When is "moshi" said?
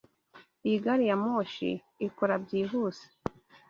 1.23-1.69